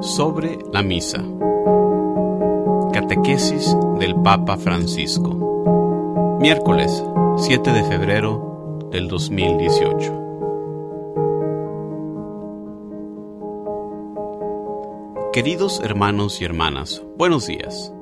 Sobre 0.00 0.58
la 0.72 0.82
misa. 0.82 1.24
Catequesis 2.92 3.76
del 3.98 4.14
Papa 4.16 4.56
Francisco. 4.56 6.38
Miércoles 6.40 7.02
7 7.38 7.72
de 7.72 7.84
febrero 7.84 8.78
del 8.90 9.08
2018. 9.08 10.23
Queridos 15.34 15.80
hermanos 15.80 16.40
y 16.40 16.44
hermanas, 16.44 17.02
buenos 17.16 17.48
días. 17.48 17.92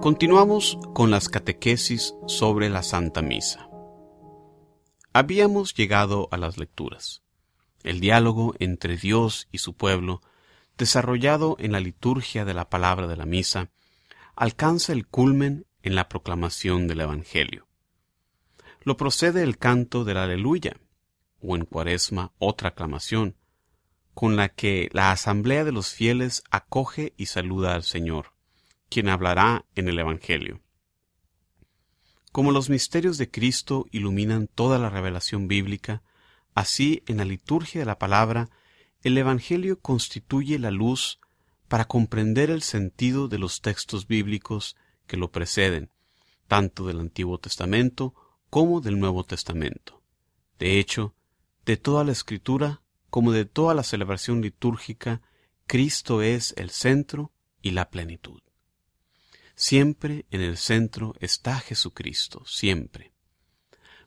Continuamos 0.00 0.78
con 0.94 1.10
las 1.10 1.28
catequesis 1.28 2.14
sobre 2.28 2.70
la 2.70 2.84
Santa 2.84 3.22
Misa. 3.22 3.68
Habíamos 5.12 5.74
llegado 5.74 6.28
a 6.30 6.36
las 6.36 6.58
lecturas. 6.58 7.24
El 7.82 7.98
diálogo 7.98 8.54
entre 8.60 8.98
Dios 8.98 9.48
y 9.50 9.58
su 9.58 9.74
pueblo, 9.74 10.22
desarrollado 10.78 11.56
en 11.58 11.72
la 11.72 11.80
liturgia 11.80 12.44
de 12.44 12.54
la 12.54 12.70
palabra 12.70 13.08
de 13.08 13.16
la 13.16 13.26
misa, 13.26 13.72
alcanza 14.36 14.92
el 14.92 15.08
culmen 15.08 15.66
en 15.82 15.96
la 15.96 16.08
proclamación 16.08 16.86
del 16.86 17.00
Evangelio. 17.00 17.66
Lo 18.84 18.96
procede 18.96 19.42
el 19.42 19.58
canto 19.58 20.04
del 20.04 20.18
Aleluya, 20.18 20.76
o 21.42 21.56
en 21.56 21.64
cuaresma 21.64 22.30
otra 22.38 22.68
aclamación, 22.68 23.34
con 24.14 24.36
la 24.36 24.48
que 24.48 24.88
la 24.92 25.12
asamblea 25.12 25.64
de 25.64 25.72
los 25.72 25.92
fieles 25.92 26.42
acoge 26.50 27.14
y 27.16 27.26
saluda 27.26 27.74
al 27.74 27.84
Señor, 27.84 28.32
quien 28.88 29.08
hablará 29.08 29.64
en 29.74 29.88
el 29.88 29.98
Evangelio. 29.98 30.60
Como 32.32 32.52
los 32.52 32.70
misterios 32.70 33.18
de 33.18 33.30
Cristo 33.30 33.86
iluminan 33.90 34.46
toda 34.46 34.78
la 34.78 34.90
revelación 34.90 35.48
bíblica, 35.48 36.02
así 36.54 37.02
en 37.06 37.16
la 37.16 37.24
liturgia 37.24 37.80
de 37.80 37.86
la 37.86 37.98
palabra, 37.98 38.50
el 39.02 39.16
Evangelio 39.18 39.80
constituye 39.80 40.58
la 40.58 40.70
luz 40.70 41.18
para 41.68 41.86
comprender 41.86 42.50
el 42.50 42.62
sentido 42.62 43.28
de 43.28 43.38
los 43.38 43.60
textos 43.62 44.06
bíblicos 44.06 44.76
que 45.06 45.16
lo 45.16 45.30
preceden, 45.30 45.90
tanto 46.46 46.86
del 46.86 47.00
Antiguo 47.00 47.38
Testamento 47.38 48.14
como 48.50 48.80
del 48.80 48.98
Nuevo 48.98 49.24
Testamento. 49.24 50.02
De 50.58 50.78
hecho, 50.78 51.14
de 51.64 51.76
toda 51.76 52.04
la 52.04 52.12
Escritura 52.12 52.82
como 53.10 53.32
de 53.32 53.44
toda 53.44 53.74
la 53.74 53.82
celebración 53.82 54.40
litúrgica, 54.40 55.20
Cristo 55.66 56.22
es 56.22 56.54
el 56.56 56.70
centro 56.70 57.32
y 57.62 57.72
la 57.72 57.90
plenitud. 57.90 58.40
Siempre 59.54 60.26
en 60.30 60.40
el 60.40 60.56
centro 60.56 61.14
está 61.20 61.58
Jesucristo, 61.60 62.42
siempre. 62.46 63.12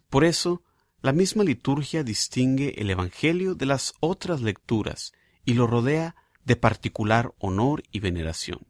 Por 0.09 0.23
eso, 0.23 0.63
la 1.01 1.13
misma 1.13 1.43
liturgia 1.43 2.03
distingue 2.03 2.81
el 2.81 2.89
Evangelio 2.89 3.55
de 3.55 3.65
las 3.65 3.93
otras 3.99 4.41
lecturas 4.41 5.13
y 5.45 5.53
lo 5.53 5.67
rodea 5.67 6.15
de 6.43 6.55
particular 6.55 7.33
honor 7.39 7.83
y 7.91 7.99
veneración. 7.99 8.65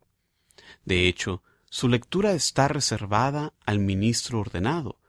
De 0.84 1.08
hecho, 1.08 1.44
su 1.70 1.88
lectura 1.90 2.34
está 2.34 2.68
reservada 2.68 3.54
al 3.66 3.80
ministro 3.80 4.40
ordenado, 4.40 5.00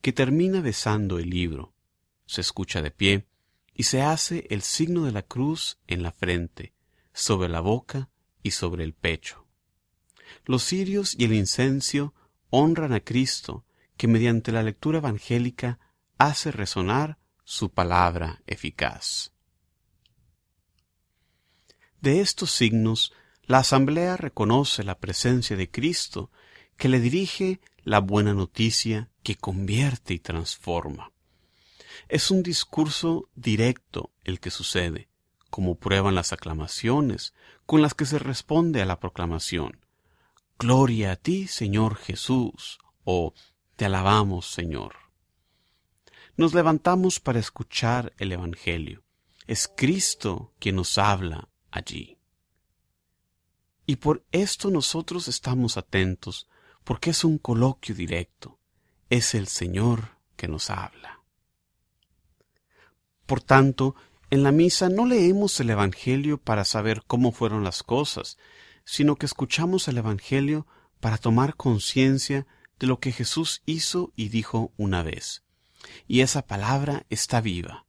que 0.00 0.12
termina 0.12 0.60
besando 0.60 1.18
el 1.18 1.30
libro, 1.30 1.74
se 2.26 2.40
escucha 2.40 2.82
de 2.82 2.90
pie, 2.90 3.26
y 3.74 3.84
se 3.84 4.02
hace 4.02 4.46
el 4.50 4.62
signo 4.62 5.04
de 5.04 5.12
la 5.12 5.22
cruz 5.22 5.78
en 5.86 6.02
la 6.02 6.12
frente, 6.12 6.74
sobre 7.12 7.48
la 7.48 7.60
boca 7.60 8.10
y 8.42 8.52
sobre 8.52 8.84
el 8.84 8.94
pecho. 8.94 9.46
Los 10.44 10.64
cirios 10.64 11.14
y 11.18 11.24
el 11.24 11.34
incencio 11.34 12.14
honran 12.50 12.92
a 12.92 13.00
Cristo, 13.00 13.64
que 13.96 14.08
mediante 14.08 14.52
la 14.52 14.62
lectura 14.62 14.98
evangélica 14.98 15.78
hace 16.18 16.50
resonar 16.50 17.18
su 17.44 17.70
palabra 17.70 18.42
eficaz. 18.46 19.32
De 22.00 22.20
estos 22.20 22.50
signos, 22.50 23.12
la 23.44 23.58
asamblea 23.58 24.16
reconoce 24.16 24.82
la 24.82 24.98
presencia 24.98 25.56
de 25.56 25.70
Cristo, 25.70 26.30
que 26.76 26.88
le 26.88 27.00
dirige 27.00 27.60
la 27.84 28.00
buena 28.00 28.34
noticia 28.34 29.10
que 29.22 29.36
convierte 29.36 30.14
y 30.14 30.18
transforma. 30.18 31.11
Es 32.08 32.30
un 32.30 32.42
discurso 32.42 33.28
directo 33.34 34.10
el 34.24 34.40
que 34.40 34.50
sucede, 34.50 35.08
como 35.50 35.74
prueban 35.74 36.14
las 36.14 36.32
aclamaciones 36.32 37.34
con 37.66 37.82
las 37.82 37.94
que 37.94 38.06
se 38.06 38.18
responde 38.18 38.82
a 38.82 38.86
la 38.86 39.00
proclamación. 39.00 39.84
Gloria 40.58 41.12
a 41.12 41.16
ti, 41.16 41.46
Señor 41.46 41.96
Jesús, 41.96 42.78
o 43.04 43.34
Te 43.76 43.86
alabamos, 43.86 44.46
Señor. 44.46 44.94
Nos 46.36 46.54
levantamos 46.54 47.20
para 47.20 47.40
escuchar 47.40 48.12
el 48.18 48.32
Evangelio. 48.32 49.02
Es 49.46 49.68
Cristo 49.68 50.52
quien 50.58 50.76
nos 50.76 50.98
habla 50.98 51.48
allí. 51.70 52.18
Y 53.86 53.96
por 53.96 54.24
esto 54.30 54.70
nosotros 54.70 55.28
estamos 55.28 55.76
atentos, 55.76 56.48
porque 56.84 57.10
es 57.10 57.24
un 57.24 57.38
coloquio 57.38 57.94
directo. 57.94 58.58
Es 59.10 59.34
el 59.34 59.48
Señor 59.48 60.16
que 60.36 60.48
nos 60.48 60.70
habla. 60.70 61.21
Por 63.26 63.40
tanto, 63.40 63.94
en 64.30 64.42
la 64.42 64.52
misa 64.52 64.88
no 64.88 65.06
leemos 65.06 65.60
el 65.60 65.70
Evangelio 65.70 66.38
para 66.38 66.64
saber 66.64 67.02
cómo 67.06 67.32
fueron 67.32 67.64
las 67.64 67.82
cosas, 67.82 68.38
sino 68.84 69.16
que 69.16 69.26
escuchamos 69.26 69.88
el 69.88 69.98
Evangelio 69.98 70.66
para 71.00 71.18
tomar 71.18 71.54
conciencia 71.54 72.46
de 72.78 72.86
lo 72.86 72.98
que 72.98 73.12
Jesús 73.12 73.62
hizo 73.66 74.12
y 74.16 74.28
dijo 74.28 74.72
una 74.76 75.02
vez. 75.02 75.42
Y 76.08 76.20
esa 76.20 76.46
palabra 76.46 77.04
está 77.10 77.40
viva. 77.40 77.84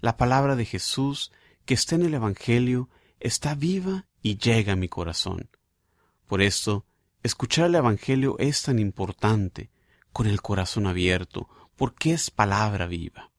La 0.00 0.16
palabra 0.16 0.54
de 0.54 0.64
Jesús 0.64 1.32
que 1.64 1.74
está 1.74 1.96
en 1.96 2.02
el 2.02 2.14
Evangelio 2.14 2.88
está 3.20 3.54
viva 3.54 4.06
y 4.22 4.38
llega 4.38 4.74
a 4.74 4.76
mi 4.76 4.88
corazón. 4.88 5.50
Por 6.26 6.42
esto, 6.42 6.86
escuchar 7.22 7.66
el 7.66 7.74
Evangelio 7.74 8.36
es 8.38 8.62
tan 8.62 8.78
importante, 8.78 9.70
con 10.12 10.26
el 10.26 10.40
corazón 10.40 10.86
abierto, 10.86 11.48
porque 11.76 12.12
es 12.12 12.30
palabra 12.30 12.86
viva 12.86 13.32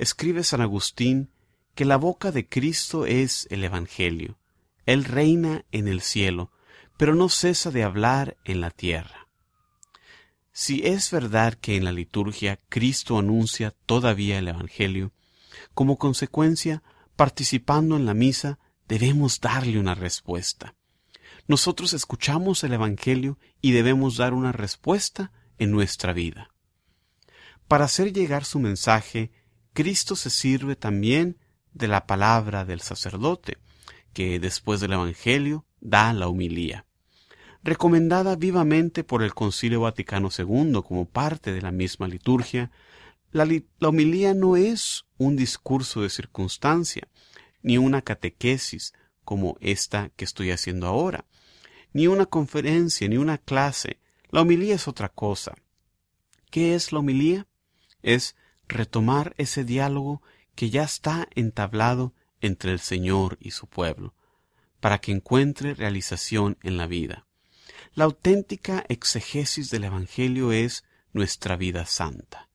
escribe 0.00 0.44
San 0.44 0.62
Agustín 0.62 1.30
que 1.74 1.84
la 1.84 1.98
boca 1.98 2.32
de 2.32 2.48
Cristo 2.48 3.04
es 3.04 3.46
el 3.50 3.62
Evangelio. 3.62 4.38
Él 4.86 5.04
reina 5.04 5.66
en 5.72 5.88
el 5.88 6.00
cielo, 6.00 6.50
pero 6.96 7.14
no 7.14 7.28
cesa 7.28 7.70
de 7.70 7.84
hablar 7.84 8.38
en 8.44 8.62
la 8.62 8.70
tierra. 8.70 9.28
Si 10.52 10.86
es 10.86 11.10
verdad 11.10 11.52
que 11.52 11.76
en 11.76 11.84
la 11.84 11.92
liturgia 11.92 12.58
Cristo 12.70 13.18
anuncia 13.18 13.74
todavía 13.84 14.38
el 14.38 14.48
Evangelio, 14.48 15.12
como 15.74 15.98
consecuencia, 15.98 16.82
participando 17.14 17.96
en 17.96 18.06
la 18.06 18.14
misa, 18.14 18.58
debemos 18.88 19.40
darle 19.40 19.78
una 19.78 19.94
respuesta. 19.94 20.74
Nosotros 21.46 21.92
escuchamos 21.92 22.64
el 22.64 22.72
Evangelio 22.72 23.38
y 23.60 23.72
debemos 23.72 24.16
dar 24.16 24.32
una 24.32 24.52
respuesta 24.52 25.30
en 25.58 25.70
nuestra 25.70 26.14
vida. 26.14 26.50
Para 27.68 27.84
hacer 27.84 28.14
llegar 28.14 28.46
su 28.46 28.58
mensaje 28.60 29.30
Cristo 29.72 30.16
se 30.16 30.30
sirve 30.30 30.76
también 30.76 31.36
de 31.72 31.88
la 31.88 32.06
palabra 32.06 32.64
del 32.64 32.80
sacerdote, 32.80 33.58
que 34.12 34.40
después 34.40 34.80
del 34.80 34.92
Evangelio 34.92 35.64
da 35.80 36.12
la 36.12 36.28
humilía. 36.28 36.86
Recomendada 37.62 38.36
vivamente 38.36 39.04
por 39.04 39.22
el 39.22 39.34
Concilio 39.34 39.82
Vaticano 39.82 40.30
II 40.36 40.80
como 40.86 41.04
parte 41.06 41.52
de 41.52 41.60
la 41.60 41.70
misma 41.70 42.08
liturgia, 42.08 42.70
la, 43.32 43.46
homilía 43.82 44.34
no 44.34 44.56
es 44.56 45.04
un 45.18 45.36
discurso 45.36 46.02
de 46.02 46.10
circunstancia, 46.10 47.06
ni 47.62 47.78
una 47.78 48.02
catequesis 48.02 48.94
como 49.24 49.56
esta 49.60 50.10
que 50.16 50.24
estoy 50.24 50.50
haciendo 50.50 50.86
ahora, 50.86 51.26
ni 51.92 52.06
una 52.06 52.26
conferencia, 52.26 53.08
ni 53.08 53.18
una 53.18 53.38
clase. 53.38 54.00
La 54.30 54.40
homilía 54.40 54.74
es 54.74 54.88
otra 54.88 55.08
cosa. 55.08 55.54
¿Qué 56.50 56.74
es 56.74 56.92
la 56.92 57.00
homilía? 57.00 57.46
Es 58.02 58.34
retomar 58.70 59.34
ese 59.36 59.64
diálogo 59.64 60.22
que 60.54 60.70
ya 60.70 60.82
está 60.82 61.28
entablado 61.34 62.14
entre 62.40 62.72
el 62.72 62.80
Señor 62.80 63.36
y 63.40 63.50
su 63.50 63.66
pueblo, 63.66 64.14
para 64.80 64.98
que 64.98 65.12
encuentre 65.12 65.74
realización 65.74 66.56
en 66.62 66.76
la 66.76 66.86
vida. 66.86 67.26
La 67.94 68.04
auténtica 68.04 68.84
exegesis 68.88 69.70
del 69.70 69.84
Evangelio 69.84 70.52
es 70.52 70.84
nuestra 71.12 71.56
vida 71.56 71.86
santa. 71.86 72.48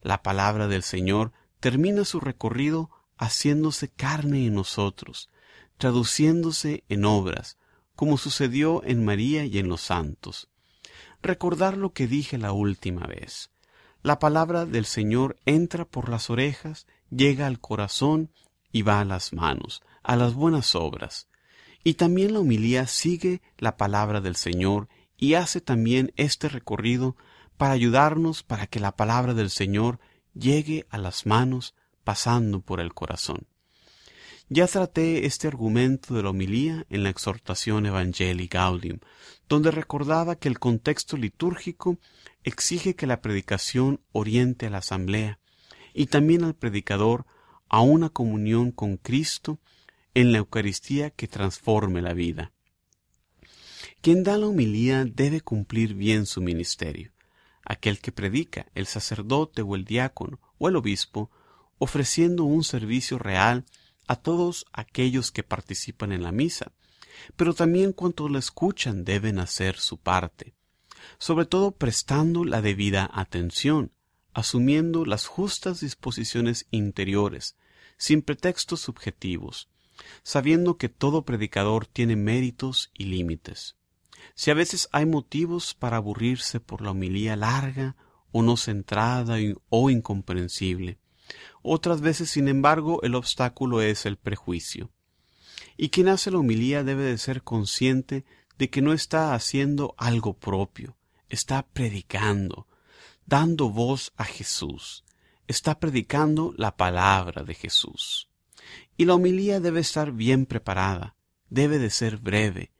La 0.00 0.22
palabra 0.22 0.68
del 0.68 0.82
Señor 0.82 1.32
termina 1.60 2.04
su 2.04 2.20
recorrido 2.20 2.90
haciéndose 3.16 3.88
carne 3.88 4.46
en 4.46 4.54
nosotros, 4.54 5.30
traduciéndose 5.78 6.84
en 6.88 7.04
obras, 7.04 7.56
como 7.96 8.18
sucedió 8.18 8.82
en 8.84 9.04
María 9.04 9.44
y 9.44 9.58
en 9.58 9.68
los 9.68 9.80
santos. 9.80 10.48
Recordar 11.22 11.76
lo 11.76 11.92
que 11.92 12.06
dije 12.06 12.36
la 12.36 12.52
última 12.52 13.06
vez. 13.06 13.50
La 14.04 14.18
palabra 14.18 14.66
del 14.66 14.84
Señor 14.84 15.38
entra 15.46 15.86
por 15.86 16.10
las 16.10 16.28
orejas, 16.28 16.86
llega 17.08 17.46
al 17.46 17.58
corazón 17.58 18.30
y 18.70 18.82
va 18.82 19.00
a 19.00 19.04
las 19.06 19.32
manos, 19.32 19.82
a 20.02 20.14
las 20.14 20.34
buenas 20.34 20.74
obras. 20.74 21.30
Y 21.82 21.94
también 21.94 22.34
la 22.34 22.40
homilía 22.40 22.86
sigue 22.86 23.40
la 23.56 23.78
palabra 23.78 24.20
del 24.20 24.36
Señor 24.36 24.90
y 25.16 25.34
hace 25.34 25.62
también 25.62 26.12
este 26.16 26.50
recorrido 26.50 27.16
para 27.56 27.72
ayudarnos 27.72 28.42
para 28.42 28.66
que 28.66 28.78
la 28.78 28.94
palabra 28.94 29.32
del 29.32 29.48
Señor 29.48 30.00
llegue 30.34 30.86
a 30.90 30.98
las 30.98 31.24
manos 31.24 31.74
pasando 32.04 32.60
por 32.60 32.80
el 32.80 32.92
corazón. 32.92 33.46
Ya 34.50 34.66
traté 34.66 35.24
este 35.24 35.48
argumento 35.48 36.14
de 36.14 36.22
la 36.22 36.30
homilía 36.30 36.84
en 36.90 37.02
la 37.02 37.08
exhortación 37.08 37.86
Evangelii 37.86 38.46
Gaudium, 38.46 38.98
donde 39.48 39.70
recordaba 39.70 40.36
que 40.36 40.48
el 40.48 40.58
contexto 40.58 41.16
litúrgico 41.16 41.98
exige 42.42 42.94
que 42.94 43.06
la 43.06 43.22
predicación 43.22 44.00
oriente 44.12 44.66
a 44.66 44.70
la 44.70 44.78
asamblea 44.78 45.38
y 45.94 46.06
también 46.06 46.44
al 46.44 46.54
predicador 46.54 47.24
a 47.70 47.80
una 47.80 48.10
comunión 48.10 48.70
con 48.70 48.98
Cristo 48.98 49.60
en 50.12 50.32
la 50.32 50.38
Eucaristía 50.38 51.10
que 51.10 51.26
transforme 51.26 52.02
la 52.02 52.12
vida. 52.12 52.52
Quien 54.02 54.24
da 54.24 54.36
la 54.36 54.46
homilía 54.46 55.06
debe 55.06 55.40
cumplir 55.40 55.94
bien 55.94 56.26
su 56.26 56.42
ministerio. 56.42 57.12
Aquel 57.64 57.98
que 57.98 58.12
predica, 58.12 58.66
el 58.74 58.86
sacerdote 58.86 59.62
o 59.62 59.74
el 59.74 59.86
diácono 59.86 60.38
o 60.58 60.68
el 60.68 60.76
obispo, 60.76 61.30
ofreciendo 61.78 62.44
un 62.44 62.62
servicio 62.62 63.18
real 63.18 63.64
a 64.06 64.16
todos 64.16 64.66
aquellos 64.72 65.32
que 65.32 65.42
participan 65.42 66.12
en 66.12 66.22
la 66.22 66.32
misa, 66.32 66.72
pero 67.36 67.54
también 67.54 67.92
cuantos 67.92 68.30
la 68.30 68.38
escuchan 68.38 69.04
deben 69.04 69.38
hacer 69.38 69.78
su 69.78 69.98
parte, 69.98 70.54
sobre 71.18 71.46
todo 71.46 71.72
prestando 71.72 72.44
la 72.44 72.60
debida 72.60 73.10
atención, 73.12 73.92
asumiendo 74.32 75.04
las 75.04 75.26
justas 75.26 75.80
disposiciones 75.80 76.66
interiores, 76.70 77.56
sin 77.96 78.22
pretextos 78.22 78.80
subjetivos, 78.80 79.68
sabiendo 80.22 80.76
que 80.76 80.88
todo 80.88 81.24
predicador 81.24 81.86
tiene 81.86 82.16
méritos 82.16 82.90
y 82.94 83.04
límites. 83.04 83.76
Si 84.34 84.50
a 84.50 84.54
veces 84.54 84.88
hay 84.92 85.06
motivos 85.06 85.74
para 85.74 85.98
aburrirse 85.98 86.58
por 86.58 86.82
la 86.82 86.90
homilía 86.90 87.36
larga 87.36 87.96
o 88.32 88.42
no 88.42 88.56
centrada 88.56 89.36
o 89.68 89.90
incomprensible, 89.90 90.98
otras 91.62 92.00
veces, 92.00 92.30
sin 92.30 92.48
embargo, 92.48 93.00
el 93.02 93.14
obstáculo 93.14 93.80
es 93.80 94.06
el 94.06 94.16
prejuicio. 94.16 94.90
Y 95.76 95.88
quien 95.88 96.08
hace 96.08 96.30
la 96.30 96.38
homilía 96.38 96.84
debe 96.84 97.02
de 97.04 97.18
ser 97.18 97.42
consciente 97.42 98.24
de 98.58 98.70
que 98.70 98.82
no 98.82 98.92
está 98.92 99.34
haciendo 99.34 99.94
algo 99.98 100.34
propio, 100.34 100.96
está 101.28 101.66
predicando, 101.66 102.68
dando 103.26 103.70
voz 103.70 104.12
a 104.16 104.24
Jesús, 104.24 105.04
está 105.46 105.78
predicando 105.80 106.54
la 106.56 106.76
palabra 106.76 107.42
de 107.42 107.54
Jesús. 107.54 108.28
Y 108.96 109.06
la 109.06 109.14
homilía 109.14 109.60
debe 109.60 109.80
estar 109.80 110.12
bien 110.12 110.46
preparada, 110.46 111.16
debe 111.50 111.78
de 111.78 111.90
ser 111.90 112.18
breve, 112.18 112.72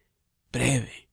breve. 0.52 1.08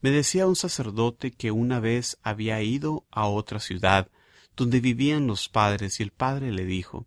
Me 0.00 0.10
decía 0.10 0.46
un 0.46 0.56
sacerdote 0.56 1.30
que 1.30 1.50
una 1.50 1.80
vez 1.80 2.18
había 2.22 2.60
ido 2.60 3.06
a 3.10 3.26
otra 3.26 3.60
ciudad 3.60 4.10
donde 4.56 4.80
vivían 4.80 5.26
los 5.26 5.48
padres 5.48 6.00
y 6.00 6.02
el 6.02 6.10
padre 6.10 6.52
le 6.52 6.64
dijo, 6.64 7.06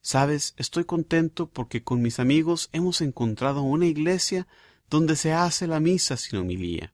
Sabes, 0.00 0.54
estoy 0.56 0.84
contento 0.84 1.48
porque 1.48 1.84
con 1.84 2.02
mis 2.02 2.18
amigos 2.18 2.68
hemos 2.72 3.00
encontrado 3.00 3.62
una 3.62 3.86
iglesia 3.86 4.48
donde 4.90 5.14
se 5.14 5.32
hace 5.32 5.68
la 5.68 5.78
misa 5.78 6.16
sin 6.16 6.40
homilía. 6.40 6.92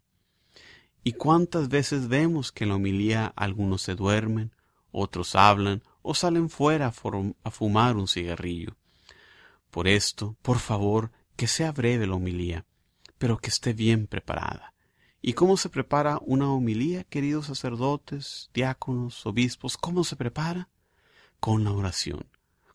¿Y 1.02 1.12
cuántas 1.12 1.70
veces 1.70 2.08
vemos 2.08 2.52
que 2.52 2.64
en 2.64 2.70
la 2.70 2.76
homilía 2.76 3.32
algunos 3.34 3.80
se 3.80 3.94
duermen, 3.94 4.52
otros 4.92 5.34
hablan 5.36 5.82
o 6.02 6.14
salen 6.14 6.50
fuera 6.50 6.92
a 7.42 7.50
fumar 7.50 7.96
un 7.96 8.08
cigarrillo? 8.08 8.76
Por 9.70 9.88
esto, 9.88 10.36
por 10.42 10.58
favor, 10.58 11.10
que 11.34 11.46
sea 11.46 11.72
breve 11.72 12.06
la 12.06 12.16
homilía, 12.16 12.66
pero 13.16 13.38
que 13.38 13.48
esté 13.48 13.72
bien 13.72 14.06
preparada. 14.06 14.74
¿Y 15.28 15.34
cómo 15.34 15.58
se 15.58 15.68
prepara 15.68 16.18
una 16.24 16.50
homilía, 16.50 17.04
queridos 17.04 17.48
sacerdotes, 17.48 18.48
diáconos, 18.54 19.26
obispos? 19.26 19.76
¿Cómo 19.76 20.02
se 20.02 20.16
prepara? 20.16 20.70
Con 21.38 21.64
la 21.64 21.72
oración, 21.72 22.24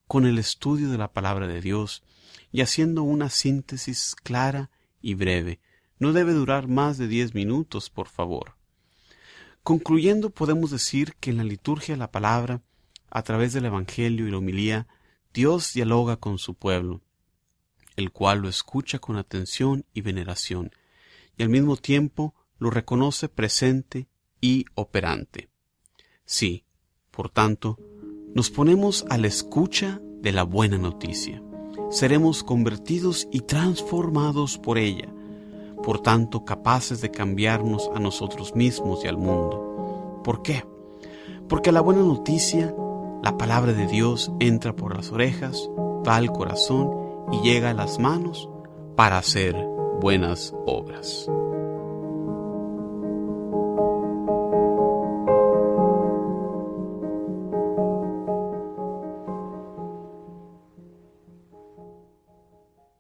con 0.06 0.28
el 0.28 0.38
estudio 0.38 0.92
de 0.92 1.00
la 1.00 1.12
palabra 1.12 1.48
de 1.48 1.62
Dios 1.62 2.04
y 2.52 2.62
haciendo 2.62 3.02
una 3.02 3.32
síntesis 3.32 4.14
clara 4.14 4.70
y 5.02 5.16
breve. 5.16 5.62
No 5.98 6.14
debe 6.14 6.34
durar 6.34 6.68
más 6.68 7.00
de 7.00 7.08
diez 7.08 7.34
minutos, 7.34 7.90
por 7.90 8.08
favor. 8.08 8.56
Concluyendo, 9.64 10.30
podemos 10.30 10.70
decir 10.70 11.16
que 11.20 11.32
en 11.32 11.38
la 11.38 11.44
liturgia 11.44 11.96
de 11.96 12.00
la 12.00 12.12
palabra, 12.12 12.62
a 13.10 13.24
través 13.24 13.54
del 13.54 13.66
Evangelio 13.66 14.28
y 14.28 14.30
la 14.30 14.38
homilía, 14.38 14.88
Dios 15.34 15.74
dialoga 15.74 16.18
con 16.18 16.38
su 16.38 16.54
pueblo, 16.54 17.02
el 17.96 18.12
cual 18.12 18.42
lo 18.42 18.48
escucha 18.48 19.00
con 19.00 19.16
atención 19.16 19.88
y 19.92 20.02
veneración, 20.02 20.70
y 21.36 21.42
al 21.42 21.50
mismo 21.50 21.78
tiempo 21.78 22.36
lo 22.64 22.70
reconoce 22.70 23.28
presente 23.28 24.08
y 24.40 24.64
operante. 24.74 25.50
Sí, 26.24 26.64
por 27.12 27.30
tanto, 27.30 27.78
nos 28.34 28.50
ponemos 28.52 29.06
a 29.10 29.18
la 29.18 29.28
escucha 29.28 30.00
de 30.22 30.32
la 30.32 30.44
buena 30.44 30.78
noticia. 30.78 31.44
Seremos 31.90 32.42
convertidos 32.42 33.28
y 33.34 33.42
transformados 33.42 34.58
por 34.58 34.78
ella, 34.78 35.14
por 35.84 36.00
tanto 36.00 36.46
capaces 36.46 37.02
de 37.02 37.12
cambiarnos 37.12 37.92
a 37.94 38.00
nosotros 38.00 38.56
mismos 38.56 39.04
y 39.04 39.10
al 39.10 39.18
mundo. 39.18 40.22
¿Por 40.24 40.42
qué? 40.42 40.64
Porque 41.50 41.74
la 41.74 41.82
buena 41.82 42.04
noticia, 42.04 42.74
la 43.22 43.38
palabra 43.38 43.74
de 43.74 43.88
Dios, 43.88 44.32
entra 44.40 44.74
por 44.74 44.96
las 44.96 45.12
orejas, 45.12 45.70
va 46.08 46.16
al 46.16 46.32
corazón 46.32 46.90
y 47.34 47.42
llega 47.42 47.72
a 47.72 47.74
las 47.74 48.00
manos 48.00 48.50
para 48.96 49.18
hacer 49.18 49.54
buenas 50.00 50.56
obras. 50.66 51.30